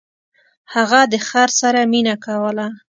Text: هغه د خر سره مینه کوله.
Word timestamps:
هغه 0.73 0.99
د 1.11 1.13
خر 1.27 1.49
سره 1.61 1.81
مینه 1.91 2.15
کوله. 2.25 2.67